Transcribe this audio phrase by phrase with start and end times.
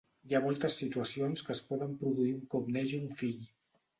[0.29, 3.39] Hi ha moltes situacions que es poden produir un cop neix un fill.